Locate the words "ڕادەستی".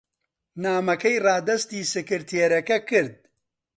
1.25-1.87